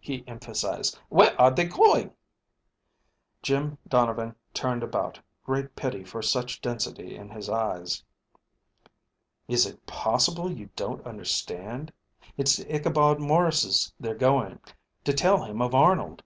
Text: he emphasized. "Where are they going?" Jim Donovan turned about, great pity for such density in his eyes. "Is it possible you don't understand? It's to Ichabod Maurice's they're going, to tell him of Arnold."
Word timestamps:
he 0.00 0.26
emphasized. 0.26 0.98
"Where 1.08 1.40
are 1.40 1.52
they 1.52 1.62
going?" 1.66 2.12
Jim 3.42 3.78
Donovan 3.86 4.34
turned 4.52 4.82
about, 4.82 5.20
great 5.44 5.76
pity 5.76 6.02
for 6.02 6.20
such 6.20 6.60
density 6.60 7.14
in 7.14 7.30
his 7.30 7.48
eyes. 7.48 8.02
"Is 9.46 9.66
it 9.66 9.86
possible 9.86 10.50
you 10.50 10.68
don't 10.74 11.06
understand? 11.06 11.92
It's 12.36 12.56
to 12.56 12.66
Ichabod 12.74 13.20
Maurice's 13.20 13.92
they're 14.00 14.16
going, 14.16 14.58
to 15.04 15.12
tell 15.12 15.44
him 15.44 15.62
of 15.62 15.76
Arnold." 15.76 16.24